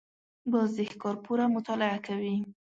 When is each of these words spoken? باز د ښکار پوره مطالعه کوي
باز 0.51 0.69
د 0.77 0.79
ښکار 0.91 1.15
پوره 1.25 1.45
مطالعه 1.55 1.99
کوي 2.07 2.35